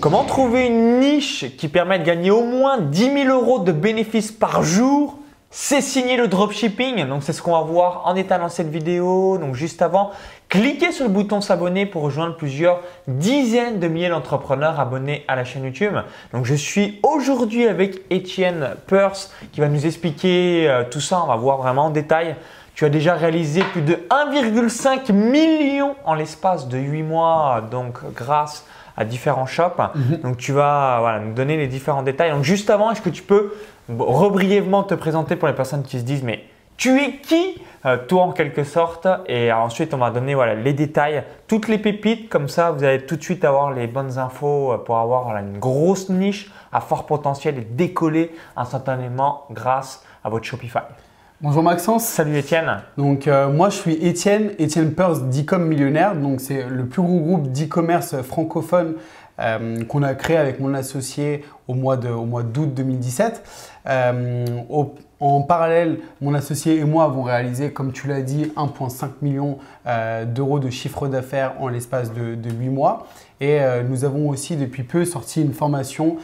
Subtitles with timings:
[0.00, 4.30] Comment trouver une niche qui permet de gagner au moins 10 000 euros de bénéfices
[4.30, 5.18] par jour?
[5.50, 9.38] C'est signé le dropshipping, donc c'est ce qu'on va voir en état dans cette vidéo.
[9.38, 10.12] Donc juste avant,
[10.48, 15.44] cliquez sur le bouton s'abonner pour rejoindre plusieurs dizaines de milliers d'entrepreneurs abonnés à la
[15.44, 15.94] chaîne YouTube.
[16.32, 21.20] Donc je suis aujourd'hui avec Étienne Peirce qui va nous expliquer euh, tout ça.
[21.24, 22.36] On va voir vraiment en détail.
[22.76, 28.64] Tu as déjà réalisé plus de 1,5 million en l'espace de 8 mois, donc grâce
[28.64, 29.78] à différents shops.
[29.94, 30.16] Mhm.
[30.18, 32.30] Donc tu vas nous donner les différents détails.
[32.30, 33.54] Donc juste avant, est-ce que tu peux
[33.88, 36.44] rebrièvement te présenter pour les personnes qui se disent mais
[36.76, 39.06] tu es qui euh, toi en quelque sorte?
[39.26, 43.04] Et ensuite on va donner voilà, les détails, toutes les pépites comme ça vous allez
[43.06, 47.06] tout de suite avoir les bonnes infos euh, pour avoir une grosse niche à fort
[47.06, 50.80] potentiel et décoller instantanément grâce à votre Shopify.
[51.40, 52.04] Bonjour Maxence.
[52.04, 52.82] Salut Étienne.
[52.96, 56.16] Donc euh, moi je suis Étienne, Étienne Peirce d'Ecom Millionnaire.
[56.16, 58.94] Donc c'est le plus gros groupe d'e-commerce francophone
[59.38, 63.44] euh, qu'on a créé avec mon associé au mois d'août 2017.
[63.86, 64.46] Euh,
[65.20, 69.58] en parallèle, mon associé et moi avons réalisé, comme tu l'as dit, 1,5 million
[70.26, 73.06] d'euros de chiffre d'affaires en l'espace de, de, 8 mois.
[73.40, 76.18] Et nous avons aussi depuis peu sorti une formation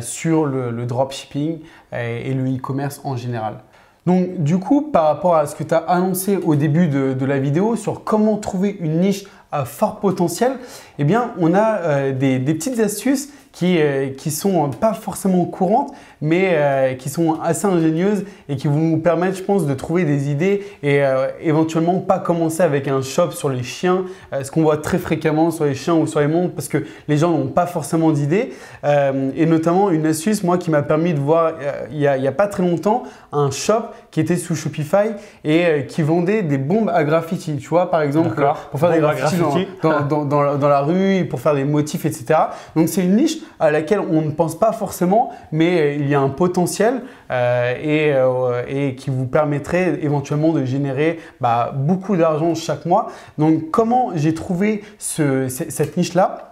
[0.00, 1.60] sur le, le dropshipping
[1.92, 3.58] et le e-commerce en général.
[4.06, 7.38] Donc du coup, par rapport à ce que tu as annoncé au début de, la
[7.38, 10.52] vidéo sur comment trouver une niche à fort potentiel,
[10.98, 15.92] eh bien on a euh, des, petites astuces qui, euh, qui sont pas forcément courantes,
[16.20, 20.04] mais euh, qui sont assez ingénieuses et qui vont nous permettre, je pense, de trouver
[20.04, 24.04] des idées et euh, éventuellement pas commencer avec un shop sur les chiens,
[24.42, 27.16] ce qu'on voit très fréquemment sur les chiens ou sur les montres parce que les
[27.16, 28.52] gens n'ont pas forcément d'idées.
[28.84, 31.52] et notamment une astuce, moi, qui m'a permis de voir
[31.90, 35.10] il n'y a, a, pas très longtemps un shop qui était sous Shopify
[35.44, 39.68] et qui vendait des bombes à graffiti, tu vois, par exemple, pour faire des graffitis
[39.82, 42.40] dans, dans, dans, dans, la rue, pour faire des motifs, etc.
[42.76, 46.20] Donc c'est une niche à laquelle on ne pense pas forcément, mais il y a
[46.20, 52.86] un potentiel euh, euh, et, qui vous permettrait éventuellement de générer bah, beaucoup d'argent chaque
[52.86, 53.10] mois.
[53.38, 56.49] Donc comment j'ai trouvé cette niche-là?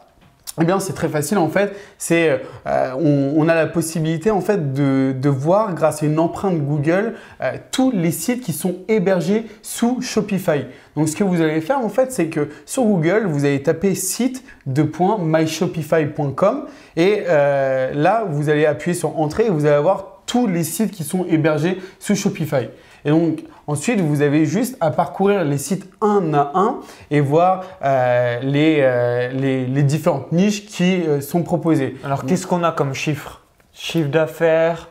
[0.60, 1.74] Eh bien, c'est très facile en fait.
[1.98, 2.92] C'est, euh,
[3.36, 7.90] on, a la possibilité en fait de, voir grâce à une empreinte Google euh, tous
[7.90, 10.66] les sites qui sont hébergés sous Shopify.
[10.96, 13.94] Donc, ce que vous allez faire en fait, c'est que sur Google, vous allez taper
[13.94, 14.86] site de
[15.20, 20.64] myshopify.com et euh, là, vous allez appuyer sur entrée et vous allez avoir tous les
[20.64, 22.68] sites qui sont hébergés sous Shopify.
[23.04, 26.80] Et donc, ensuite, vous avez juste à parcourir les sites un à un
[27.12, 31.96] et voir euh, euh, les, les, différentes niches qui euh, sont proposées.
[32.02, 33.42] Alors, qu'est-ce qu'on a comme chiffre?
[33.72, 34.88] Chiffre d'affaires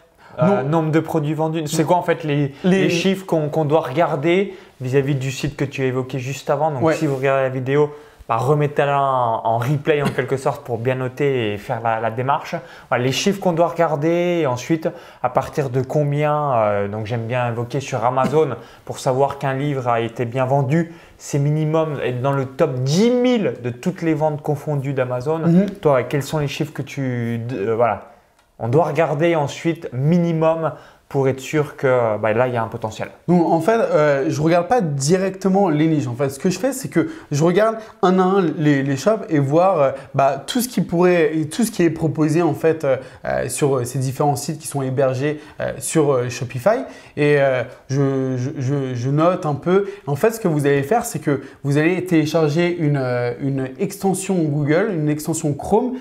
[0.65, 1.63] nombre de produits vendus.
[1.65, 2.89] C'est quoi en fait les, les...
[2.91, 6.69] chiffres qu'on doit regarder vis-à-vis du site que tu as évoqué juste avant?
[6.69, 7.91] Donc si vous regardez la vidéo,
[8.27, 12.55] bah, remettez-la en, replay en quelque sorte pour bien noter et faire la, démarche.
[12.97, 14.89] les chiffres qu'on doit regarder et ensuite
[15.23, 18.55] à partir de combien, euh, donc j'aime bien invoquer sur Amazon
[18.85, 23.39] pour savoir qu'un livre a été bien vendu, c'est minimum être dans le top 10
[23.39, 25.39] 000 de toutes les ventes confondues d'Amazon.
[25.39, 25.69] Mhm.
[25.81, 27.41] Toi, quels sont les chiffres que tu...
[27.53, 28.11] Euh, voilà.
[28.59, 30.71] On doit regarder ensuite minimum
[31.09, 34.25] pour être sûr que bah, là, il y a un potentiel Donc, en fait, euh,
[34.27, 36.07] je ne regarde pas directement les niches.
[36.07, 38.97] En fait, ce que je fais, c'est que je regarde un à un les, les
[38.97, 42.53] shops et voir euh, bah, tout ce qui pourrait, tout ce qui est proposé en
[42.53, 45.39] fait euh, sur ces différents sites qui sont hébergés
[45.79, 46.79] sur Shopify.
[47.15, 47.37] Et
[47.89, 49.87] je, je, note un peu.
[50.05, 53.01] En fait, ce que vous allez faire, c'est que vous allez télécharger une,
[53.41, 55.97] une extension Google, une extension Chrome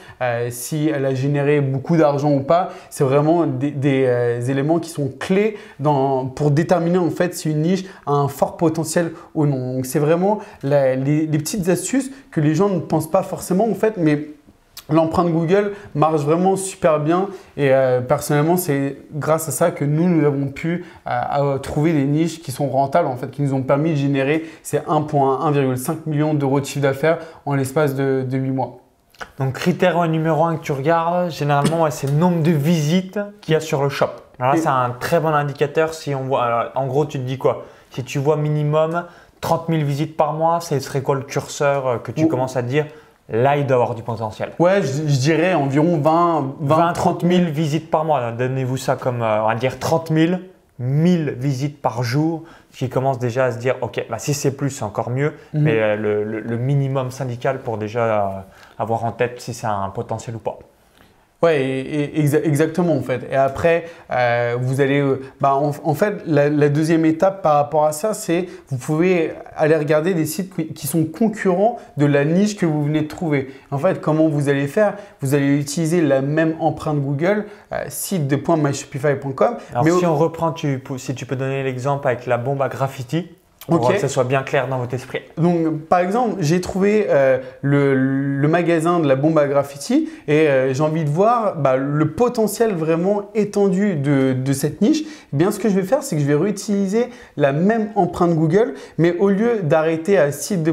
[0.48, 5.10] si elle a généré beaucoup d'argent ou pas, c'est vraiment des, des éléments qui sont
[5.18, 5.56] clés
[6.34, 9.74] pour déterminer en fait si une niche a un fort potentiel ou non.
[9.74, 13.96] Donc c'est vraiment les, petites astuces que les gens ne pensent pas forcément en fait,
[13.96, 14.28] mais
[14.90, 17.28] L'empreinte Google marche vraiment super bien
[17.58, 22.06] et euh, personnellement c'est grâce à ça que nous nous avons pu euh, trouver des
[22.06, 26.32] niches qui sont rentables en fait, qui nous ont permis de générer ces 1,5 million
[26.32, 28.78] d'euros de chiffre d'affaires en l'espace de, de 8 mois.
[29.38, 33.56] Donc critère numéro 1 que tu regardes, généralement c'est le nombre de visites qu'il y
[33.56, 34.27] a sur le shop.
[34.38, 36.72] Alors là, c'est un très bon indicateur si on voit.
[36.74, 37.64] en gros, tu te dis quoi?
[37.90, 39.04] Si tu vois minimum
[39.40, 42.62] 30 000 visites par mois, ce serait quoi le curseur euh, que tu commences à
[42.62, 42.86] te dire
[43.30, 44.52] Là, il doit avoir du potentiel?
[44.58, 48.32] Ouais, je, dirais environ 20, 20, 30 000 visites par mois.
[48.32, 50.40] Donnez-vous ça comme, euh, on va dire 30 000,
[50.78, 54.70] 1000 visites par jour, qui commence déjà à se dire, ok, bah si c'est plus,
[54.70, 55.62] c'est encore mieux, mhm.
[55.62, 58.46] mais euh, le, minimum syndical pour déjà
[58.78, 60.58] avoir en tête si c'est un potentiel ou pas.
[61.40, 63.28] Ouais, exactement en fait.
[63.30, 67.92] Et après, euh, vous allez, euh, bah, en, fait, la, deuxième étape par rapport à
[67.92, 72.66] ça, c'est vous pouvez aller regarder des sites qui sont concurrents de la niche que
[72.66, 73.54] vous venez de trouver.
[73.70, 74.96] En fait, comment vous allez faire?
[75.20, 79.58] Vous allez utiliser la même empreinte Google, euh, site de .myshopify.com.
[79.70, 83.28] Alors si on reprend, tu, si tu peux donner l'exemple avec la bombe à graffiti
[83.76, 85.20] pour que ça soit bien clair dans votre esprit.
[85.36, 90.72] Donc, par exemple, j'ai trouvé euh, le, magasin de la bombe à graffiti et euh,
[90.72, 95.02] j'ai envie de voir bah, le potentiel vraiment étendu de, cette niche.
[95.32, 98.34] Eh bien, ce que je vais faire, c'est que je vais réutiliser la même empreinte
[98.34, 100.72] Google, mais au lieu d'arrêter à site de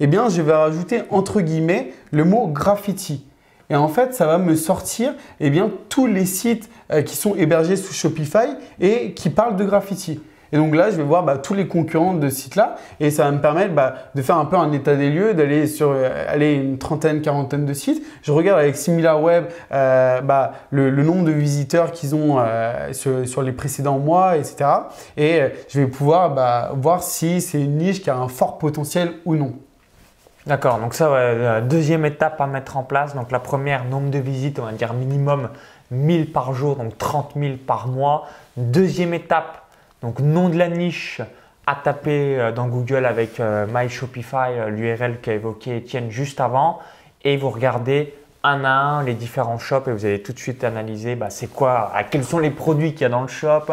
[0.00, 3.24] eh bien, je vais rajouter entre guillemets le mot graffiti.
[3.68, 7.36] Et en fait, ça va me sortir eh bien, tous les sites euh, qui sont
[7.36, 10.20] hébergés sous Shopify et qui parlent de graffiti.
[10.52, 13.24] Et donc là, je vais voir bah, tous les concurrents de ce site-là et ça
[13.24, 16.24] va me permettre bah, de faire un peu un état des lieux, d'aller sur euh,
[16.28, 18.04] aller une trentaine, quarantaine de sites.
[18.22, 23.52] Je regarde avec SimilarWeb euh, bah, le, nombre de visiteurs qu'ils ont euh, sur, les
[23.52, 24.70] précédents mois, etc.
[25.16, 29.36] Et je vais pouvoir voir si c'est une niche qui a un fort potentiel ou
[29.36, 29.54] non.
[30.46, 33.14] D'accord, donc ça, ouais, deuxième étape à mettre en place.
[33.14, 35.48] Donc la première, nombre de visites, on va dire minimum
[35.90, 38.26] 1000 par jour, donc 30 000 par mois.
[38.56, 39.62] Deuxième étape,
[40.02, 41.20] donc nom de la niche
[41.66, 46.40] à taper euh, dans Google avec euh, My Shopify, euh, l'URL qu'a évoqué Étienne juste
[46.40, 46.80] avant.
[47.22, 50.64] Et vous regardez un à un les différents shops et vous allez tout de suite
[50.64, 53.64] analyser bah, c'est quoi, quels sont les produits qu'il y a dans le shop,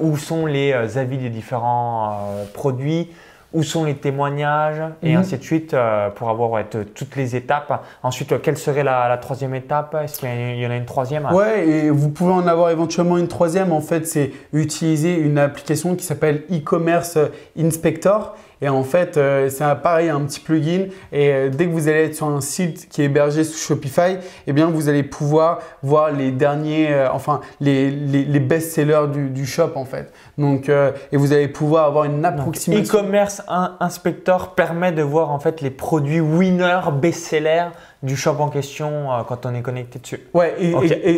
[0.00, 2.24] où sont les avis des différents
[2.54, 3.10] produits,
[3.56, 5.20] où sont les témoignages et mhm.
[5.20, 7.82] ainsi de suite euh, pour avoir toutes les étapes.
[8.02, 9.96] Ensuite, euh, quelle serait la, troisième étape?
[10.04, 10.28] Est-ce qu'il
[10.60, 11.26] y en a une troisième?
[11.32, 13.72] Ouais, et vous pouvez en avoir éventuellement une troisième.
[13.72, 17.18] En fait, c'est utiliser une application qui s'appelle e-commerce
[17.58, 20.86] Inspector et en fait, euh, c'est pareil, un petit plugin.
[21.12, 24.16] Et euh, dès que vous allez être sur un site qui est hébergé sous Shopify,
[24.46, 29.44] eh bien, vous allez pouvoir voir les derniers, euh, enfin, les, les, best-sellers du, du,
[29.44, 30.12] shop en fait.
[30.38, 32.98] Donc, et vous allez pouvoir avoir une approximation.
[32.98, 33.42] E-commerce
[33.80, 37.70] Inspector permet de voir en fait les produits winners, best-sellers
[38.06, 40.20] du shop en question euh, quand on est connecté dessus.
[40.32, 40.54] Ouais,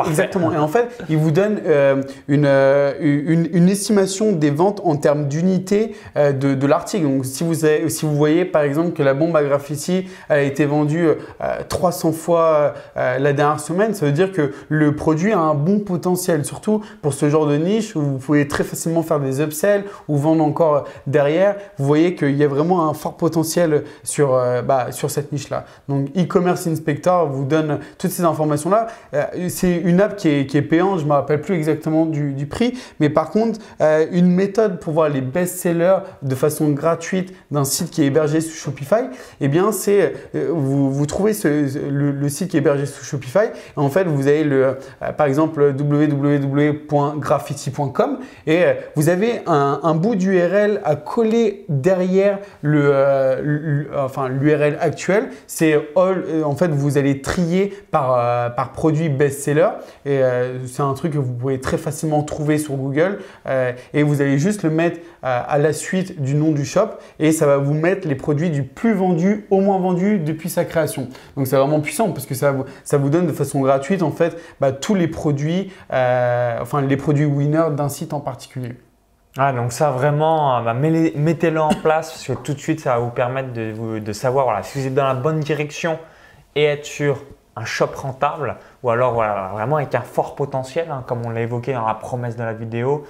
[0.07, 0.53] exactement.
[0.53, 5.29] Et en fait, il vous donne euh, euh, une, une, estimation des ventes en termes
[5.29, 7.05] d'unité de, de l'article.
[7.05, 10.41] Donc, si vous, avez, si vous voyez par exemple que la bombe à graffiti a
[10.41, 11.09] été vendue
[11.69, 16.45] 300 fois la dernière semaine, ça veut dire que le produit a un bon potentiel,
[16.45, 20.17] surtout pour ce genre de niche où vous pouvez très facilement faire des upsells ou
[20.17, 21.57] vendre encore derrière.
[21.77, 24.31] Vous voyez qu'il y a vraiment un fort potentiel sur,
[24.65, 25.67] bah, sur cette niche-là.
[25.89, 28.87] Donc, e-commerce Inspector vous donne toutes ces informations-là.
[29.15, 32.47] Euh, c'est une app qui est, qui payante, je ne me rappelle plus exactement du,
[32.47, 37.65] prix, mais par contre, euh, une méthode pour voir les best-sellers de façon gratuite d'un
[37.65, 39.09] site qui est hébergé sous Shopify,
[39.41, 43.47] eh bien, c'est euh, vous, trouvez le, site qui est hébergé sous Shopify.
[43.49, 44.77] Et en fait, vous avez le,
[45.17, 54.77] par exemple www.graffiti.com et vous avez un, bout d'URL à coller derrière le, enfin l'URL
[54.81, 55.31] actuel.
[55.47, 59.71] C'est all, en fait, vous allez trier par, par produit best-seller.
[60.05, 60.21] Et
[60.67, 63.21] c'est un truc que vous pouvez très facilement trouver sur Google.
[63.95, 66.91] et vous allez juste le mettre à la suite du nom du shop.
[67.19, 70.65] Et ça va vous mettre les produits du plus vendu au moins vendu depuis sa
[70.65, 71.09] création.
[71.37, 74.11] Donc c'est vraiment puissant parce que ça vous, ça vous donne de façon gratuite en
[74.11, 78.75] fait bah, tous les produits, enfin les produits winners d'un site en particulier.
[79.37, 82.99] Ah, donc ça vraiment, bah, mettez-le en place parce que tout de suite ça va
[82.99, 85.99] vous permettre de, de savoir voilà, si vous êtes dans la bonne direction
[86.55, 87.23] et être sur
[87.57, 91.41] un shop rentable ou alors voilà, vraiment avec un fort potentiel, hein, comme on l'a
[91.41, 93.05] évoqué dans la promesse de la vidéo.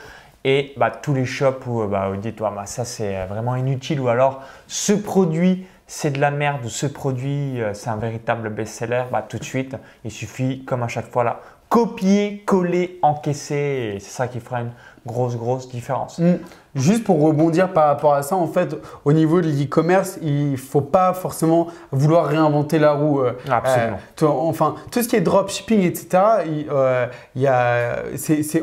[0.44, 4.08] Et bah, tous les shops où bah, vous dites bah, ça c'est vraiment inutile ou
[4.08, 9.04] alors ce produit c'est de la merde ou ce produit euh, c'est un véritable best-seller,
[9.10, 13.94] bah, tout de suite il suffit comme à chaque fois là copier, coller, encaisser.
[13.94, 14.72] Et c'est ça qui fera une
[15.06, 16.18] grosse, grosse différence.
[16.18, 16.34] Mm.
[16.74, 20.56] Juste pour rebondir par rapport à ça, en fait, au niveau de l'e-commerce, il ne
[20.56, 23.20] faut pas forcément vouloir réinventer la roue.
[23.20, 23.98] Euh, Absolument.
[24.22, 27.06] Euh, enfin, tout ce qui est dropshipping, etc., il, euh,
[27.36, 28.02] y a,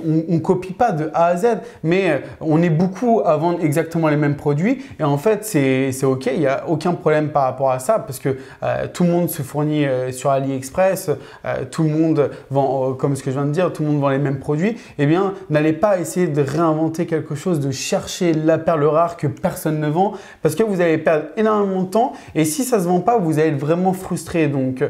[0.06, 1.48] on ne copie pas de A à Z,
[1.84, 4.86] mais on est beaucoup à vendre exactement les mêmes produits.
[5.00, 8.20] Et en fait, c'est OK, il n'y a aucun problème par rapport à ça, parce
[8.20, 8.38] que
[8.94, 11.12] tout le monde se fournit sur AliExpress,
[11.72, 14.10] tout le monde vend, comme ce que je viens de dire, tout le monde vend
[14.10, 14.78] les mêmes produits.
[14.98, 19.26] Eh bien, n'allez pas essayer de réinventer quelque chose, de chercher la perle rare que
[19.28, 22.88] personne ne vend parce que vous allez perdre énormément de temps et si ça se
[22.90, 24.48] vend pas, vous allez être vraiment frustré.
[24.48, 24.90] Donc, euh,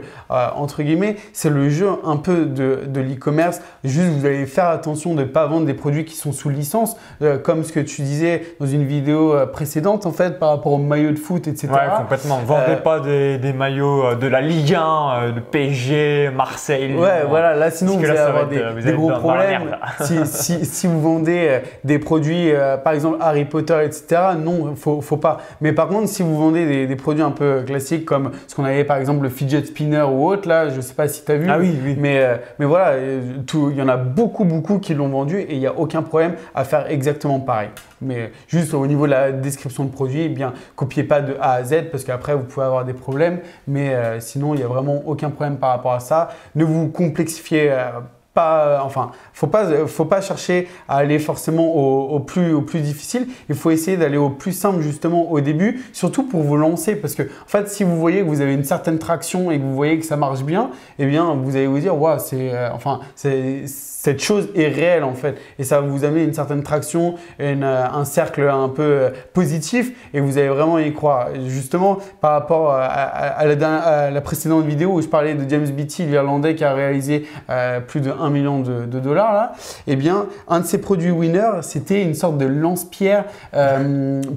[0.56, 3.62] entre guillemets, c'est le jeu un peu de, de l'e-commerce.
[3.84, 6.98] Juste, vous allez faire attention de ne pas vendre des produits qui sont sous licence,
[7.22, 10.74] euh, comme ce que tu disais dans une vidéo euh, précédente, en fait, par rapport
[10.74, 11.68] aux maillots de foot, etc.
[11.72, 12.40] Ouais, complètement.
[12.40, 16.96] Vendez pas des, des, maillots de la Ligue 1, de PSG, Marseille.
[16.96, 17.54] Ouais, voilà.
[17.54, 19.78] Là, sinon, vous allez avoir des, des gros problèmes.
[20.02, 22.52] Si, si, si, vous vendez des produits,
[22.84, 24.22] par exemple Harry Potter, etc.
[24.40, 25.38] Non, faut, faut pas.
[25.62, 28.84] Mais par contre, si vous vendez des, produits un peu classiques comme ce qu'on avait
[28.84, 31.48] par exemple le fidget spinner ou autre, là, je sais pas si tu as vu.
[31.50, 31.96] Ah oui, oui.
[32.00, 33.22] Mais, euh, mais voilà, euh,
[33.54, 36.36] il y en a beaucoup, beaucoup qui l'ont vendu et il n'y a aucun problème
[36.56, 37.70] à faire exactement pareil.
[38.02, 41.54] Mais juste au niveau de la description de produit, eh bien, copiez pas de A
[41.54, 43.40] à Z parce qu'après vous pouvez avoir des problèmes.
[43.68, 46.30] Mais euh, sinon, il n'y a vraiment aucun problème par rapport à ça.
[46.56, 48.02] Ne vous complexifiez pas,
[48.36, 53.28] enfin, faut pas, faut pas chercher à aller forcément au, plus, au plus difficile.
[53.50, 57.16] Il faut essayer d'aller au plus simple justement au début, surtout pour vous lancer, parce
[57.16, 59.76] que en fait, si vous voyez que vous avez une certaine traction et que vous
[59.76, 63.00] voyez que ça marche bien, eh bien, vous allez vous dire, waouh, c'est, euh, enfin,
[63.16, 63.64] c'est
[64.06, 67.64] cette chose est réelle en fait et ça va vous amener une certaine traction, une,
[67.64, 71.30] euh, un cercle un peu euh, positif et vous allez vraiment y croire.
[71.48, 76.64] Justement, par rapport à, la, précédente vidéo où je parlais de James Beatty, l'Irlandais qui
[76.64, 79.54] a réalisé euh, plus de 1 million de, dollars là,
[79.88, 83.26] eh bien, un de ses produits winner, c'était une sorte de lance-pierre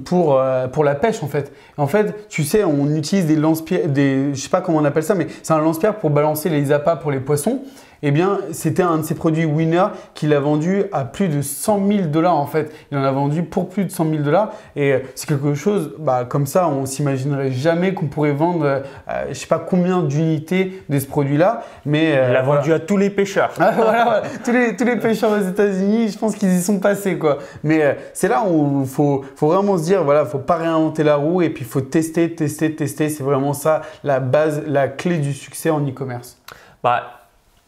[0.05, 0.41] pour,
[0.71, 1.51] pour la pêche en fait.
[1.77, 5.03] En fait, tu sais, on utilise des lance-pierres, des, je sais pas comment on appelle
[5.03, 7.61] ça, mais c'est un lance-pierre pour balancer les appâts pour les poissons
[8.01, 11.87] eh bien, c'était un de ses produits winner qu'il a vendu à plus de 100
[11.87, 12.71] 000 dollars en fait.
[12.91, 15.93] Il en a vendu pour plus de 100 000 dollars et euh, c'est quelque chose,
[15.99, 20.81] bah, comme ça, on s'imaginerait jamais qu'on pourrait vendre, euh, je sais pas combien d'unités
[20.89, 23.51] de ce produit-là, mais euh, il l'a vendu à tous les pêcheurs.
[23.61, 27.19] Ah, voilà, tous les tous les pêcheurs aux États-Unis, je pense qu'ils y sont passés
[27.19, 27.37] quoi.
[27.63, 31.17] Mais c'est là où il faut faut vraiment se dire, voilà, faut pas réinventer la
[31.17, 33.09] roue et puis il faut tester, tester, tester.
[33.09, 36.37] C'est vraiment ça la base, la clé du succès en e-commerce.
[36.83, 37.18] Bah,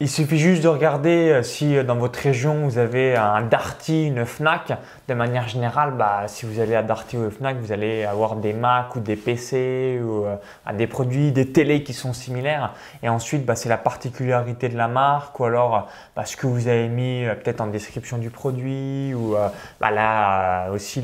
[0.02, 4.08] il suffit juste de regarder euh, si euh, dans votre région vous avez un Darty,
[4.08, 4.74] une Fnac.
[5.08, 8.54] De manière générale, bah, si vous allez à Darty ou Fnac, vous allez avoir des
[8.54, 10.36] Mac ou des PC ou euh,
[10.74, 12.74] des produits, des télés qui sont similaires.
[13.04, 16.68] Et ensuite, bah, c'est la particularité de la marque ou alors bah, ce que vous
[16.68, 19.36] avez mis peut-être en description du produit ou
[19.80, 21.04] bah, là aussi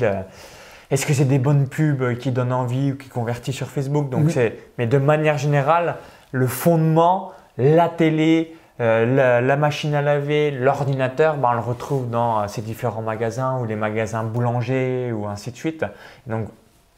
[0.90, 4.10] est-ce que c'est des bonnes pubs qui donnent envie ou qui convertissent sur Facebook?
[4.10, 4.36] Donc
[4.76, 5.96] mais de manière générale,
[6.32, 12.40] le fondement, la télé, euh, la, machine à laver, l'ordinateur, ben, on le retrouve dans
[12.40, 15.84] euh, ces différents magasins ou les magasins boulangers ou ainsi de suite.
[16.28, 16.46] Donc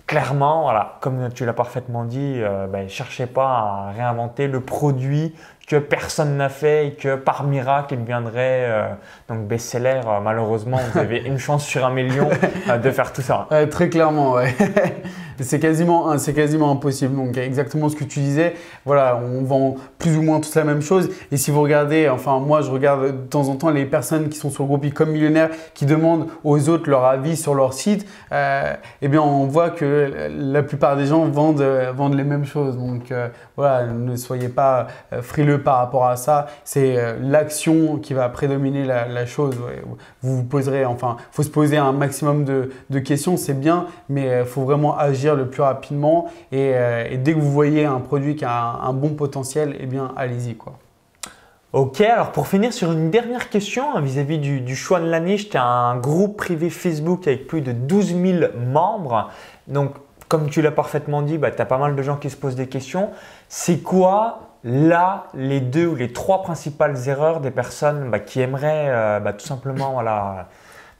[0.06, 4.60] clairement, voilà, comme tu l'as parfaitement dit, ne euh, ben, cherchez pas à réinventer le
[4.60, 5.34] produit
[5.66, 10.00] que personne n'a fait et que par miracle il deviendrait donc best-seller.
[10.20, 12.28] malheureusement, vous avez une chance sur un million
[12.76, 13.46] de faire tout ça.
[13.70, 14.52] très clairement, ouais.
[15.42, 17.14] c'est quasiment, c'est quasiment impossible.
[17.14, 18.54] Donc exactement ce que tu disais.
[18.84, 21.10] Voilà, on vend plus ou moins tous la même chose.
[21.32, 24.38] Et si vous regardez, enfin moi je regarde de temps en temps les personnes qui
[24.38, 28.06] sont sur le groupe e-com millionnaire qui demandent aux autres leur avis sur leur site,
[28.32, 31.62] euh, eh bien on voit que la plupart des gens vendent,
[31.94, 32.76] vendent les mêmes choses.
[32.76, 36.46] Donc euh, voilà, ne soyez pas euh, frileux par rapport à ça.
[36.64, 39.54] C'est l'action qui va prédominer la, chose.
[40.22, 44.40] Vous vous poserez, enfin, faut se poser un maximum de, de questions, c'est bien, mais
[44.40, 46.30] il faut vraiment agir le plus rapidement.
[46.52, 46.74] Et,
[47.18, 50.54] dès que vous voyez un produit qui a un, bon potentiel, eh bien, allez-y.
[50.54, 50.74] quoi.
[51.72, 55.50] Ok, alors pour finir sur une dernière question hein, vis-à-vis du, choix de la niche,
[55.50, 59.30] tu as un groupe privé Facebook avec plus de 12 000 membres.
[59.68, 59.92] Donc,
[60.26, 62.56] comme tu l'as parfaitement dit, bah, tu as pas mal de gens qui se posent
[62.56, 63.10] des questions.
[63.48, 68.88] C'est quoi là les deux ou les trois principales erreurs des personnes bah, qui aimeraient
[68.88, 70.48] euh, bah, tout simplement voilà,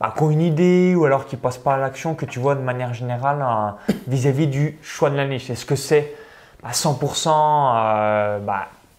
[0.08, 2.62] qui ont une idée ou alors qui passent pas à l'action que tu vois de
[2.62, 3.44] manière générale
[4.08, 6.14] vis-à-vis du choix de la niche Est-ce que c'est
[6.62, 8.38] à 100% euh,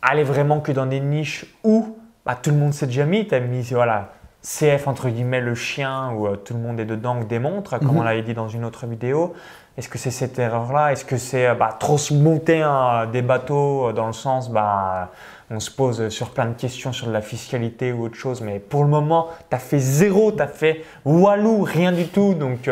[0.01, 3.27] aller vraiment que dans des niches où bah, tout le monde s'est déjà mis.
[3.27, 6.85] Tu as mis voilà, CF entre guillemets le chien où euh, tout le monde est
[6.85, 7.97] dedans ou démontre, comme mhm.
[7.97, 9.33] on l'avait dit dans une autre vidéo.
[9.77, 10.91] Est-ce que c'est cette erreur-là?
[10.91, 12.65] Est-ce que c'est euh, bah, trop se monter
[13.11, 15.11] des bateaux euh, dans le sens bah,
[15.51, 18.59] on se pose sur plein de questions sur de la fiscalité ou autre chose, mais
[18.59, 22.35] pour le moment, tu as fait zéro, tu as fait walou, rien du tout.
[22.35, 22.69] Donc,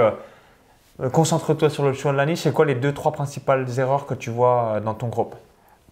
[1.12, 2.40] concentre-toi sur le choix de la niche.
[2.40, 5.36] C'est quoi les deux, trois principales erreurs que tu vois dans ton groupe?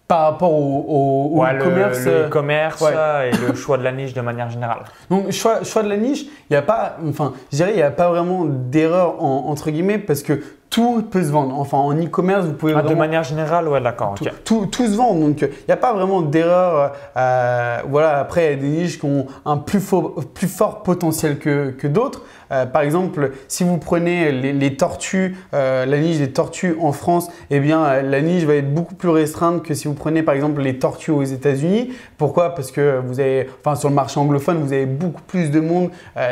[0.08, 4.22] Par rapport au, au, e-commerce le, euh, commerce et le choix de la niche de
[4.22, 4.86] manière générale.
[5.10, 7.82] Donc choix, choix de la niche, il n'y a pas, enfin, je dirais, il n'y
[7.82, 11.58] a pas vraiment d'erreur entre guillemets parce que tout peut se vendre.
[11.58, 12.74] Enfin, en e-commerce, vous pouvez.
[12.76, 14.16] Ah, De manière générale, ouais, d'accord.
[14.44, 15.16] Tout, tout, se vend.
[15.16, 16.94] Donc, il n'y a pas vraiment d'erreur.
[17.16, 20.84] Euh, voilà, après, il y a des niches qui ont un plus, fort, plus fort
[20.84, 22.22] potentiel que, que d'autres.
[22.52, 27.30] Euh, par exemple, si vous prenez les, tortues, euh, la niche des tortues en France,
[27.50, 30.62] eh bien, la niche va être beaucoup plus restreinte que si vous prenez, par exemple,
[30.62, 31.94] les tortues aux États-Unis.
[32.18, 32.56] Pourquoi?
[32.56, 35.90] Parce que vous avez, enfin, sur le marché anglophone, vous avez beaucoup plus de monde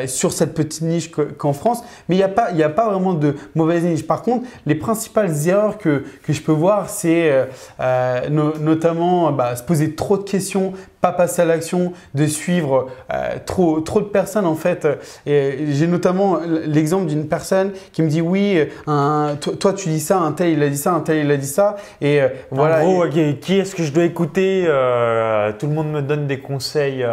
[0.08, 1.84] sur cette petite niche qu'en France.
[2.10, 4.06] Mais il n'y a, pas, a pas vraiment de mauvaise niche.
[4.06, 7.46] Par contre, les principales erreurs que, je peux voir, c'est euh,
[7.80, 10.74] euh, notamment bah, se poser trop de questions
[11.06, 14.88] pas passer à l'action, de suivre euh, trop, trop de personnes en fait.
[15.28, 18.58] Et j'ai notamment l'exemple d'une personne qui me dit oui,
[18.88, 21.38] un, toi, tu dis ça, un tel il a dit ça, un tel il a
[21.38, 21.76] dit ça.
[22.02, 22.80] Et euh, voilà.
[22.80, 26.40] En gros, qui est-ce que je dois écouter euh, Tout le monde me donne des
[26.40, 27.06] conseils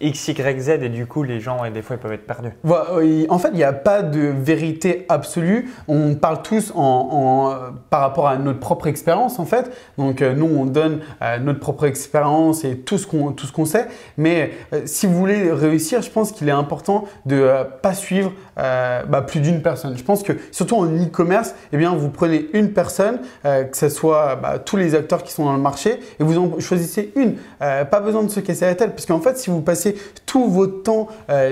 [0.00, 2.52] X, Y, Z et du coup les gens des fois ils peuvent être perdus.
[2.64, 5.70] en fait, il n'y a pas de vérité absolue.
[5.86, 7.54] On parle tous en,
[7.90, 9.70] par rapport à notre propre expérience en fait.
[9.98, 10.98] Donc nous on donne
[11.42, 13.86] notre propre expérience et tout ce qu'on tout ce qu'on sait.
[14.16, 17.94] Mais euh, si vous voulez réussir, je pense qu'il est important de ne euh, pas
[17.94, 19.96] suivre euh, bah, plus d'une personne.
[19.96, 24.36] Je pense que surtout en e-commerce, eh bien, vous prenez une personne, que ce soit
[24.36, 27.36] bah, tous les acteurs qui sont dans le marché, et vous en choisissez une.
[27.58, 29.96] pas besoin de se casser la tête, parce qu'en fait, si vous passez
[30.26, 31.08] tout votre temps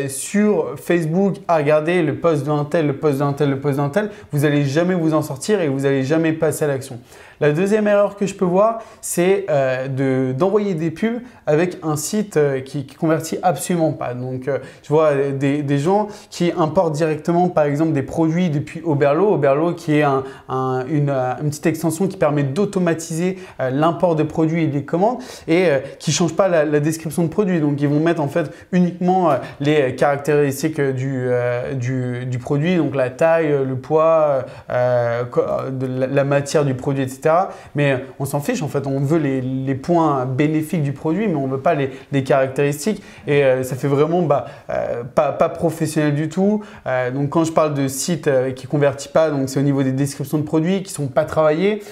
[0.09, 3.89] sur Facebook à regarder le post d'un tel, le post d'un tel, le post d'un
[3.89, 6.99] tel, vous n'allez jamais vous en sortir et vous n'allez jamais passer à l'action.
[7.41, 12.37] La deuxième erreur que je peux voir, c'est euh, d'envoyer des pubs avec un site
[12.37, 14.13] euh, qui, qui, convertit absolument pas.
[14.15, 18.83] Donc, euh, je vois des, des, gens qui importent directement, par exemple, des produits depuis
[18.85, 19.33] Oberlo.
[19.33, 21.15] Oberlo qui est un, un, une,
[21.49, 23.39] petite extension qui permet d'automatiser
[23.71, 25.69] l'import de produits et des commandes et
[26.01, 27.61] qui change pas la, description de produit.
[27.61, 31.29] Donc, ils vont mettre en fait uniquement les caractéristiques du,
[31.75, 37.28] du, du, produit, donc la taille, le poids, la matière du produit, etc.
[37.75, 41.47] Mais on s'en fiche, en fait, on veut les, points bénéfiques du produit, mais on
[41.47, 43.03] veut pas les, caractéristiques.
[43.27, 46.63] Et euh, ça fait vraiment bah, euh, pas, professionnel du tout.
[46.87, 49.93] Euh, donc quand je parle de sites qui ne convertissent pas, c'est au niveau des
[49.93, 51.83] descriptions de produits qui sont pas travaillées,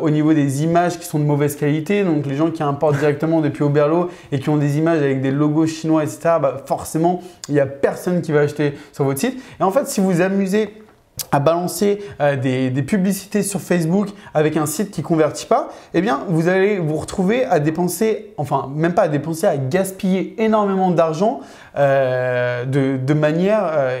[0.00, 3.40] au niveau des images qui sont de mauvaise qualité, donc les gens qui importent directement
[3.40, 7.54] depuis Oberlo et qui ont des images avec des logos chinois, etc., bah, forcément, il
[7.54, 9.40] n'y a personne qui va acheter sur votre site.
[9.60, 10.85] Et en fait, si vous amusez
[11.32, 16.20] à balancer euh, des, publicités sur Facebook avec un site qui convertit pas, eh bien,
[16.28, 21.40] vous allez vous retrouver à dépenser, enfin, même pas à dépenser, à gaspiller énormément d'argent
[21.76, 24.00] euh, de, manière euh,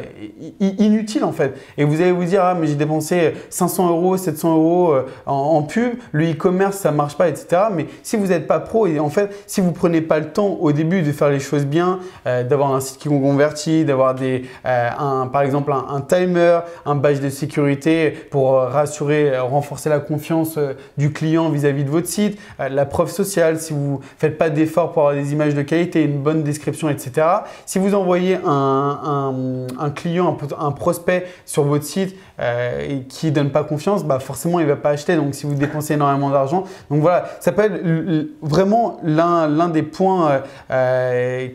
[0.60, 1.54] inutile en fait.
[1.78, 5.94] Et vous allez vous dire, ah, mais j'ai dépensé 500 euros, 700 euros en, pub,
[6.12, 7.62] le e-commerce ça marche pas, etc.
[7.74, 10.58] Mais si vous n'êtes pas pro et en fait, si vous prenez pas le temps
[10.60, 15.28] au début de faire les choses bien, d'avoir un site qui convertit, d'avoir des, un,
[15.32, 20.74] par exemple, un, timer, un de sécurité pour euh, rassurer, euh, renforcer la confiance euh,
[20.96, 25.08] du client vis-à-vis de votre site, la preuve sociale, si vous faites pas d'efforts pour
[25.08, 27.26] avoir des images de qualité, une bonne description, etc.
[27.66, 33.64] Si vous envoyez un, un, client, un, prospect sur votre site et qui donne pas
[33.64, 35.16] confiance, bah forcément il va pas acheter.
[35.16, 40.42] Donc si vous dépensez énormément d'argent, donc voilà, ça peut être vraiment l'un des points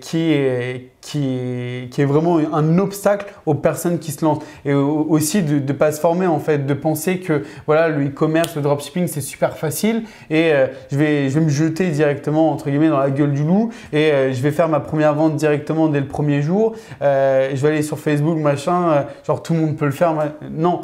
[0.01, 4.43] qui est qui qui est vraiment un obstacle aux personnes qui se lancent.
[4.65, 8.55] Et aussi de ne pas se former en fait, de penser que voilà, le e-commerce,
[8.55, 12.69] le dropshipping, c'est super facile et euh, je, vais, je vais me jeter directement entre
[12.69, 15.87] guillemets dans la gueule du loup et euh, je vais faire ma première vente directement
[15.87, 16.73] dès le premier jour.
[17.01, 20.13] Euh, je vais aller sur Facebook, machin, genre tout le monde peut le faire.
[20.49, 20.81] Non,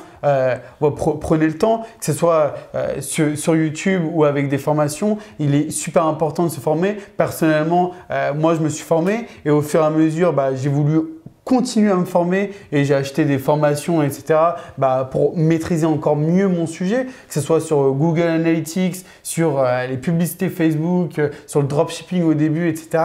[1.21, 2.55] prenez le temps, que ce soit
[2.99, 6.97] sur, sur, YouTube ou avec des formations, il est super important de se former.
[7.17, 7.91] Personnellement,
[8.35, 10.99] moi je me suis formé et au fur et à mesure, bah, j'ai voulu
[11.47, 14.37] continuer à me former et j'ai acheté des formations, etc.
[14.77, 19.87] Bah, pour maîtriser encore mieux mon sujet, que ce soit sur Google Analytics, sur euh,
[19.87, 23.03] les publicités Facebook, euh, sur le dropshipping au début, etc.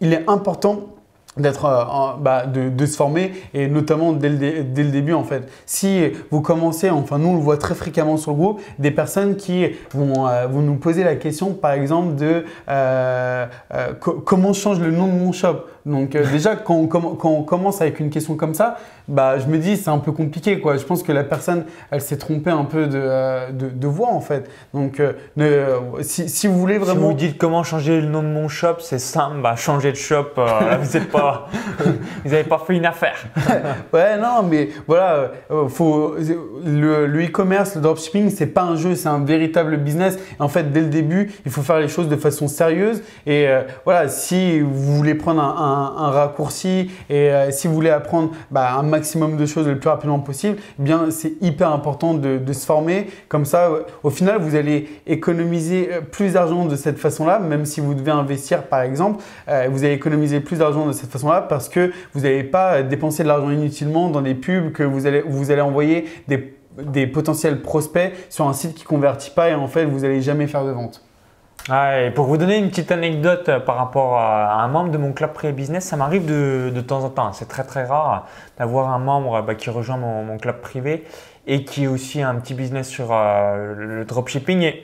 [0.00, 0.95] Il est important
[1.36, 5.48] d'être euh, bah, de, se former et notamment dès le, dès le, début en fait.
[5.66, 9.36] Si vous commencez, enfin nous on le voit très fréquemment sur le groupe, des personnes
[9.36, 12.44] qui vont, vont nous poser la question par exemple de
[14.24, 15.64] comment je change le nom de mon shop?
[15.86, 18.76] Donc euh, déjà, quand on, quand on, commence avec une question comme ça,
[19.08, 20.60] bah, je me dis c'est un peu compliqué.
[20.60, 20.76] Quoi.
[20.76, 24.10] Je pense que la personne, elle s'est trompée un peu de, euh, de, de, voix
[24.10, 24.50] en fait.
[24.74, 25.12] Donc euh,
[26.00, 26.94] si, si, vous voulez vraiment…
[26.94, 29.96] Si vous dites comment changer le nom de mon shop, c'est simple, bah, changer de
[29.96, 31.25] shop, vous n'avez pas,
[32.48, 33.26] pas fait une affaire.
[33.92, 35.32] ouais, non, mais voilà,
[35.68, 36.14] faut,
[36.64, 40.18] le e-commerce, le, dropshipping, c'est pas un jeu, c'est un véritable business.
[40.38, 43.02] En fait, dès le début, il faut faire les choses de façon sérieuse.
[43.26, 43.46] Et
[43.84, 48.82] voilà, si vous voulez prendre un raccourci et euh, si vous voulez apprendre bah, un
[48.82, 53.08] maximum de choses le plus rapidement possible, eh bien c'est hyper important de, se former.
[53.28, 53.70] Comme ça,
[54.02, 58.10] au final, vous allez économiser euh, plus d'argent de cette façon-là, même si vous devez
[58.10, 62.20] investir par exemple, euh, vous allez économiser plus d'argent de cette façon-là parce que vous
[62.20, 66.06] n'allez pas dépenser de l'argent inutilement dans des pubs que vous allez, vous allez envoyer
[66.28, 70.22] des des potentiels prospects sur un site qui convertit pas et en fait vous n'allez
[70.22, 71.02] jamais faire de vente.
[71.68, 74.98] Ah, et pour vous donner une petite anecdote euh, par rapport à un membre de
[74.98, 77.32] mon club privé business, ça m'arrive de, de, temps en temps.
[77.32, 81.04] C'est très très rare d'avoir un membre bah, qui rejoint mon, club privé
[81.48, 84.74] et qui a aussi un petit business sur euh, le dropshipping.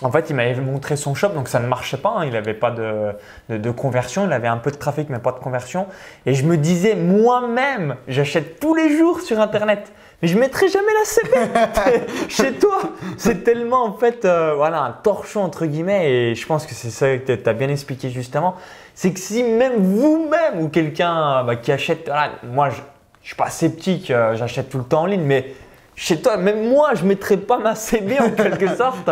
[0.00, 2.14] En fait, il m'avait montré son shop, donc ça ne marchait pas.
[2.18, 2.24] Hein.
[2.24, 4.26] il n'avait pas de, conversion.
[4.26, 5.86] Il avait un peu de trafic, mais pas de conversion.
[6.26, 10.92] Et je me disais, moi-même, j'achète tous les jours sur Internet mais je mettrai jamais
[10.92, 12.80] la CB chez toi.
[13.16, 16.90] C'est tellement en fait euh, voilà un torchon entre guillemets et je pense que c'est
[16.90, 18.56] ça que tu as bien expliqué justement.
[18.94, 22.82] C'est que si même vous-même ou quelqu'un bah, qui achète, voilà, moi je, ne
[23.22, 25.54] suis pas sceptique, euh, j'achète tout le temps en ligne, mais
[25.94, 29.08] chez toi, même moi je mettrai pas ma CB en quelque sorte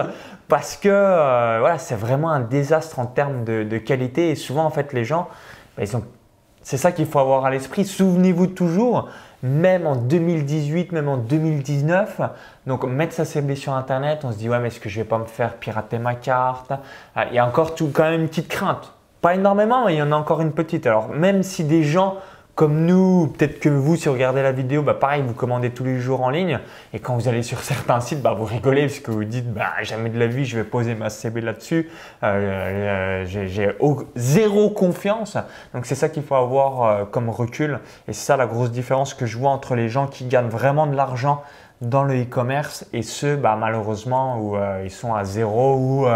[0.48, 4.70] parce que euh, voilà c'est vraiment un désastre en termes de, qualité et souvent en
[4.70, 5.28] fait les gens
[5.76, 6.02] bah, ont
[6.66, 7.84] c'est ça qu'il faut avoir à l'esprit.
[7.84, 9.08] Souvenez-vous toujours,
[9.44, 12.20] même en 2018, même en 2019,
[12.66, 15.06] donc mettre sa CB sur Internet, on se dit ouais mais est-ce que je vais
[15.06, 16.72] pas me faire pirater ma carte?
[17.14, 18.92] Ah, Il y a encore tout, quand même une petite crainte.
[19.20, 20.88] Pas énormément, mais il y en a encore une petite.
[20.88, 22.16] Alors même si des gens
[22.56, 25.84] comme nous, peut-être que vous, si vous regardez la vidéo, bah pareil, vous commandez tous
[25.84, 26.58] les jours en ligne.
[26.94, 29.72] Et quand vous allez sur certains sites, bah vous rigolez parce que vous dites, bah
[29.82, 31.90] jamais de la vie, je vais poser ma CB là-dessus.
[32.22, 33.76] Euh, euh J'ai
[34.16, 35.36] zéro confiance.
[35.74, 37.78] Donc c'est ça qu'il faut avoir euh, comme recul.
[38.08, 40.86] Et c'est ça la grosse différence que je vois entre les gens qui gagnent vraiment
[40.86, 41.42] de l'argent
[41.82, 46.06] dans le e-commerce et ceux, bah, malheureusement, où ils sont à zéro ou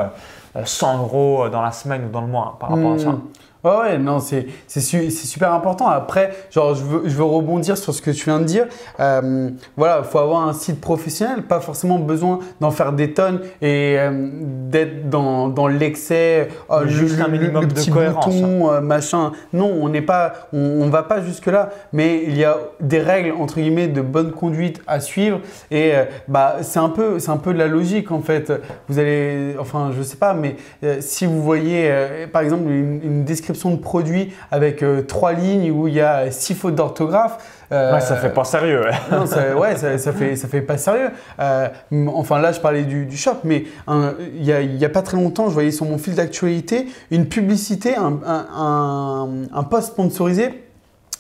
[0.65, 3.15] 100 euros dans la semaine ou dans le mois par rapport à ça.
[3.63, 3.69] Hmm.
[3.69, 4.47] Ouais, non, c'est
[4.81, 5.89] super important.
[5.89, 8.67] Après, genre, je veux, je veux rebondir sur ce que tu viens de dire.
[8.99, 13.41] Euh, voilà, il faut avoir un site professionnel, pas forcément besoin d'en faire des tonnes
[13.61, 18.27] et euh, d'être dans, dans l'excès, oh, juste un minimum de cohérence.
[18.27, 19.33] Bouton, euh, machin.
[19.53, 23.01] Non, on n'est pas, on, on, va pas jusque là, mais il y a des
[23.01, 25.93] règles entre guillemets de bonne conduite à suivre et
[26.29, 28.53] bah c'est un peu, c'est un peu de la logique en fait.
[28.89, 30.57] Vous allez, enfin, je sais pas, mais
[31.01, 31.93] si vous voyez
[32.33, 36.31] par exemple une, une description de produit avec euh, trois lignes où il y a
[36.31, 37.39] six fautes d'orthographe.
[37.73, 38.83] Euh, ouais, ça fait pas sérieux.
[39.13, 41.11] non, ça, ouais, ça, fait, ça fait pas sérieux.
[41.39, 41.69] Euh,
[42.09, 45.71] enfin, là, je parlais du, shop, mais il y, a, pas très longtemps, je voyais
[45.71, 50.65] sur mon fil d'actualité une publicité, un, un, un post sponsorisé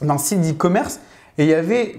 [0.02, 1.00] d'un site d'e-commerce
[1.40, 1.94] et il y avait,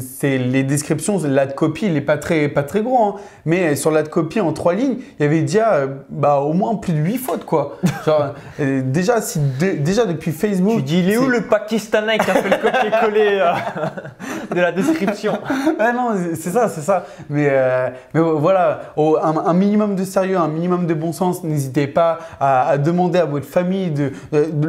[0.00, 3.14] c'est les descriptions, la copie, il n'est pas très, pas très gros, hein,
[3.44, 6.94] mais sur la copie en trois lignes, il y avait déjà bah, au moins plus
[6.94, 7.44] de huit fautes.
[7.44, 7.76] Quoi.
[8.06, 10.78] Genre, euh, déjà, si déjà depuis Facebook.
[10.78, 14.72] Tu dis, il est, où le Pakistanais qui a fait le copier-coller euh, de la
[14.72, 15.38] description?
[15.78, 17.04] Ah Non, c'est ça, c'est ça.
[17.28, 22.18] Mais, euh, mais voilà, un, minimum de sérieux, un minimum de bon sens, n'hésitez pas
[22.40, 24.12] à, demander à votre famille, de,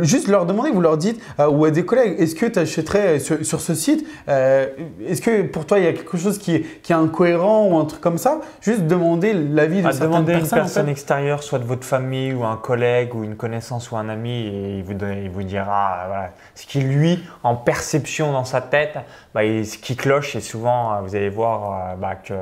[0.02, 3.46] juste leur demander, vous leur dites, ou à des collègues, est-ce que tu achèterais sur,
[3.46, 5.08] sur ce site site.
[5.08, 7.78] Est-ce que pour toi, il y a quelque chose qui est, qui est incohérent ou
[7.78, 8.42] un truc comme ça?
[8.62, 10.92] Juste demander l'avis de à certaines demander une en personne fait.
[10.92, 14.78] extérieure, soit de votre famille ou un collègue ou une connaissance ou un ami, et
[14.78, 18.98] il vous, il vous dira voilà, ce qui lui, en perception dans sa tête,
[19.34, 20.36] bah, ce qui cloche.
[20.36, 22.34] Et souvent, euh, vous allez voir euh, bah, que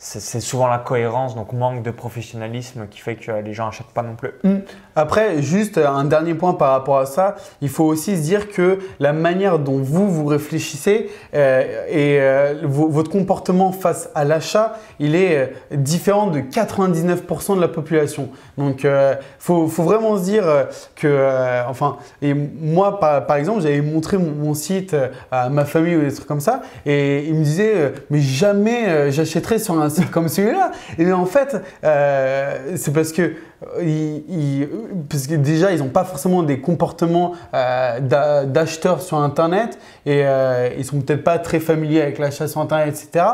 [0.00, 4.02] c'est souvent la cohérence, donc manque de professionnalisme qui fait que les gens n'achètent pas
[4.02, 4.30] non plus.
[4.44, 4.58] Mm.
[4.94, 8.78] Après, juste un dernier point par rapport à ça, il faut aussi se dire que
[9.00, 14.76] la manière dont vous vous réfléchissez euh, et euh, vo- votre comportement face à l'achat,
[15.00, 15.36] il est
[15.72, 18.28] euh, différent de 99% de la population.
[18.56, 23.36] Donc, il faut, faut vraiment se dire euh, que, euh, enfin, et moi par, par
[23.36, 26.62] exemple, j'avais montré mon, mon site euh, à ma famille ou des trucs comme ça,
[26.86, 30.72] et ils me disaient, euh, mais jamais euh, j'achèterai sur un comme celui-là.
[30.98, 33.32] Et mais en fait, euh, c'est parce que
[33.80, 34.68] ils-
[35.08, 40.22] parce que déjà, ils n'ont pas forcément des comportements euh, d'a- d'acheteurs sur Internet et
[40.24, 43.24] euh, ils sont peut-être pas très familiers avec l'achat sur Internet, etc.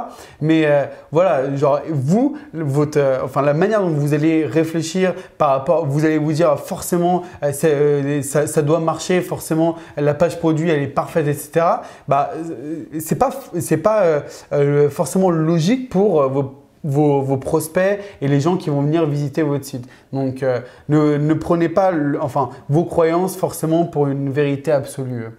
[0.40, 5.50] Mais euh, voilà, genre vous, votre, euh, enfin la manière dont vous allez réfléchir par
[5.50, 10.38] rapport, vous allez vous dire forcément euh, euh, ça, ça doit marcher, forcément la page
[10.38, 11.66] produit elle est parfaite, etc.
[12.08, 14.20] Bah euh, c'est pas c'est pas euh,
[14.52, 19.42] euh, forcément logique pour euh, vos vos, prospects et les gens qui vont venir visiter
[19.42, 19.88] votre site.
[20.12, 25.30] Donc, euh, ne, ne prenez pas enfin, vos croyances forcément pour une vérité absolue.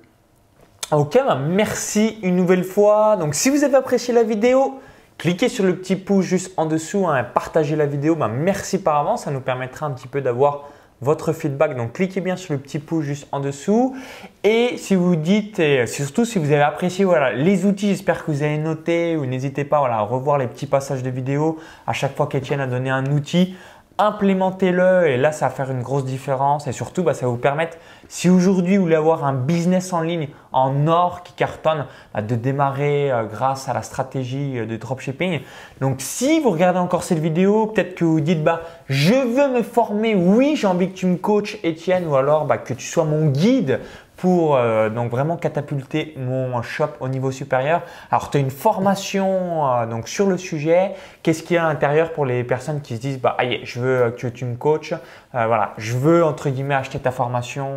[0.92, 3.18] Ok, bah merci une nouvelle fois.
[3.18, 4.80] Donc si vous avez apprécié la vidéo,
[5.18, 8.16] cliquez sur le petit pouce juste en dessous, hein, partagez la vidéo.
[8.16, 10.70] Bah, merci par avance, ça nous permettra un petit peu d'avoir
[11.02, 11.76] votre feedback.
[11.76, 13.96] Donc cliquez bien sur le petit pouce juste en dessous.
[14.44, 18.32] Et si vous dites, et surtout si vous avez apprécié voilà, les outils, j'espère que
[18.32, 21.58] vous avez noté ou n'hésitez pas voilà, à revoir les petits passages de vidéo.
[21.88, 23.56] À chaque fois qu'Étienne a donné un outil,
[23.98, 27.38] implémentez-le et là ça va faire une grosse différence et surtout bah, ça va vous
[27.38, 27.78] permettre
[28.16, 32.36] si aujourd'hui vous voulez avoir un business en ligne en or qui cartonne bah, de
[32.36, 35.42] démarrer euh, grâce à la stratégie euh, de dropshipping.
[35.82, 39.64] Donc si vous regardez encore cette vidéo peut-être que vous dites bah je veux me
[39.64, 40.16] former.
[40.16, 43.28] Oui j'ai envie que tu me coaches Étienne ou alors bah, que tu sois mon
[43.28, 43.82] guide
[44.18, 47.82] pour euh, donc vraiment catapulter mon shop au niveau supérieur.
[48.12, 50.92] Alors tu as une formation euh, donc sur le sujet.
[51.22, 53.80] Qu'est-ce qu'il y a à l'intérieur pour les personnes qui se disent bah aïe, je
[53.80, 54.94] veux euh, que tu me coaches.
[55.34, 57.68] Voilà, je veux entre guillemets acheter ta formation.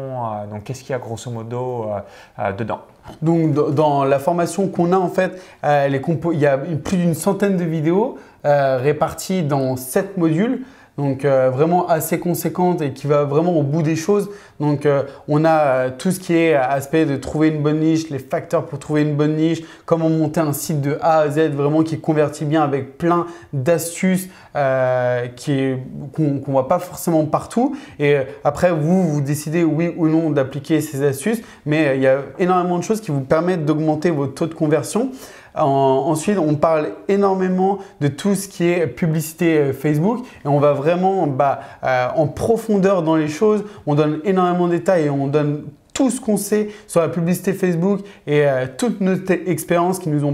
[0.48, 1.90] Donc qu'est-ce qu'il y a grosso modo
[2.56, 2.82] dedans?
[3.20, 7.64] Donc, dans- la formation qu'on a, en fait, il y a plus d'une centaine de
[7.64, 10.62] vidéos réparties dans sept modules.
[10.98, 14.30] Donc, euh, vraiment assez conséquente et qui va vraiment au bout des choses.
[14.58, 18.10] Donc, euh, on a euh, tout ce qui est aspect de trouver une bonne niche,
[18.10, 21.50] les facteurs pour trouver une bonne niche, comment monter un site de A à Z
[21.50, 25.26] vraiment qui convertit bien avec plein d'astuces euh,
[26.12, 27.76] qu'on ne voit pas forcément partout.
[28.00, 32.02] Et euh, après, vous, vous décidez oui ou non d'appliquer ces astuces, mais euh, il
[32.02, 35.10] y a énormément de choses qui vous permettent d'augmenter votre taux de conversion.
[35.58, 40.60] En- ensuite, on parle énormément de tout ce qui est publicité euh, Facebook et on
[40.60, 43.64] va vraiment bah, euh, en profondeur dans les choses.
[43.86, 47.52] On donne énormément de détails et on donne tout ce qu'on sait sur la publicité
[47.52, 50.24] Facebook et euh, toute notre expérience qui nous,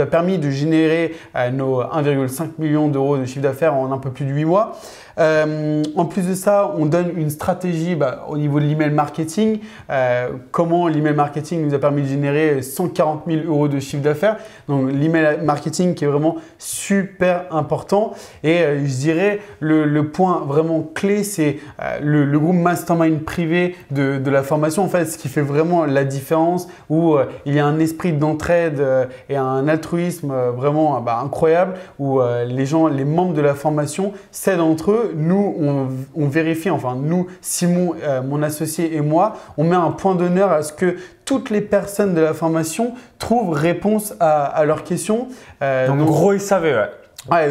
[0.00, 1.14] a permis de générer
[1.52, 4.76] nos 1,5 million d'euros de chiffre d'affaires en un peu plus de 8 mois.
[5.18, 9.60] Euh, en plus de ça, on donne une stratégie bah, au niveau de l'email marketing.
[9.90, 14.36] Euh, comment l'email marketing nous a permis de générer 140 000 euros de chiffre d'affaires.
[14.68, 18.12] Donc l'email marketing qui est vraiment super important.
[18.44, 21.58] Et euh, je dirais le, point vraiment clé, c'est
[22.00, 24.84] le, groupe mastermind privé de, la formation.
[24.84, 28.82] En fait, ce qui fait vraiment la différence où il y a un esprit d'entraide
[29.28, 34.60] et un altruisme vraiment bah, incroyable où les gens, les membres de la formation s'aident
[34.60, 35.07] entre eux.
[35.14, 39.90] Nous, on, on vérifie, enfin nous, Simon, euh, mon associé et moi, on met un
[39.90, 44.64] point d'honneur à ce que toutes les personnes de la formation trouvent réponse à, à
[44.64, 45.28] leurs questions.
[45.62, 46.70] Euh, Donc, donc- gros SAV, ouais.
[46.70, 46.88] Ouais,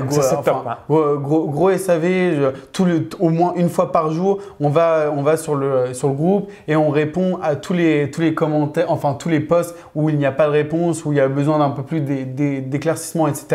[0.07, 0.77] Gros, ça, enfin, top, hein.
[0.89, 5.11] gros, gros- gros SAV, je- tout le, au moins une fois par jour, on va,
[5.15, 8.33] on va sur, le, sur le groupe et on répond à tous les, tous les
[8.33, 11.21] commentaires, enfin tous les posts où il n'y a pas de réponse, où il y
[11.21, 13.45] a besoin d'un peu plus d'é- d'é- d'éclaircissement, etc.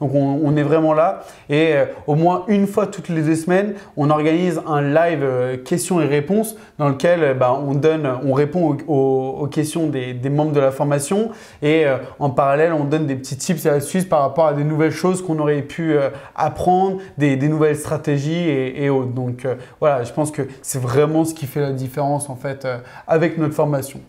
[0.00, 3.34] Donc on, on est vraiment là et euh, au moins une fois toutes les deux
[3.34, 8.08] semaines, on organise un live euh, questions et réponses dans lequel euh, bah, on donne,
[8.26, 11.30] on répond aux, aux- aux questions des, des membres de la formation
[11.62, 11.84] et
[12.18, 15.22] en parallèle, on donne des petits tips et astuces par rapport à des nouvelles choses
[15.22, 19.12] qu'on aurait pu euh, apprendre, des, nouvelles stratégies et, et autres.
[19.12, 22.64] Donc euh, voilà, je pense que c'est vraiment ce qui fait la différence en fait
[22.64, 24.00] euh, avec notre formation.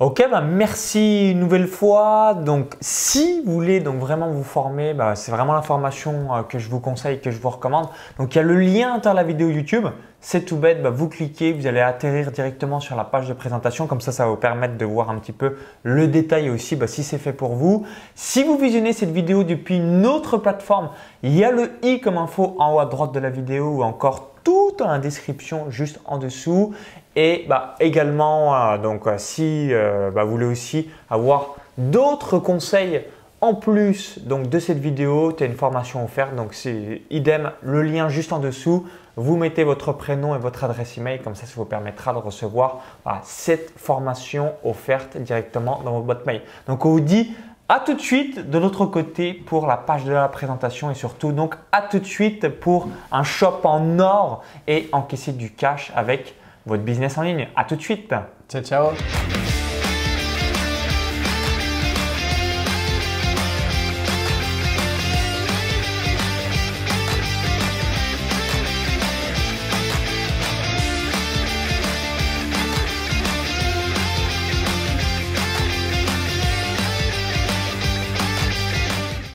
[0.00, 2.32] Ok, bah merci une nouvelle fois.
[2.32, 6.70] Donc, si vous voulez donc vraiment vous former, bah, c'est vraiment l'information euh, que je
[6.70, 7.88] vous conseille, que je vous recommande.
[8.16, 9.88] Donc, il y a le lien dans la vidéo YouTube.
[10.20, 13.88] C'est tout bête, bah, vous cliquez, vous allez atterrir directement sur la page de présentation.
[13.88, 17.02] Comme ça, ça va vous permettre de voir un petit peu le détail aussi si
[17.02, 17.84] c'est fait pour vous.
[18.14, 20.90] Si vous visionnez cette vidéo depuis une autre plateforme,
[21.24, 23.82] il y a le i comme info en haut à droite de la vidéo ou
[23.82, 24.30] encore
[24.78, 26.74] dans la description juste en dessous.
[27.16, 33.02] Et bah, également, euh, donc, euh, si euh, bah, vous voulez aussi avoir d'autres conseils
[33.40, 36.34] en plus donc, de cette vidéo, tu as une formation offerte.
[36.34, 38.86] Donc, c'est idem, le lien juste en dessous.
[39.16, 42.80] Vous mettez votre prénom et votre adresse email, comme ça, ça vous permettra de recevoir
[43.24, 46.42] cette formation offerte directement dans votre boîte mail.
[46.68, 47.34] Donc, on vous dit
[47.68, 51.32] à tout de suite de l'autre côté pour la page de la présentation et surtout
[51.32, 56.34] donc à tout de suite pour un shop en or et encaisser du cash avec
[56.66, 57.48] votre business en ligne.
[57.56, 58.14] À tout de suite.
[58.48, 59.37] Ciao, ciao.